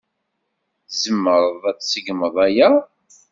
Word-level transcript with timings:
Tzemreḍ 0.89 1.61
ad 1.69 1.77
tseggmeḍ 1.79 2.35
aya? 2.47 2.69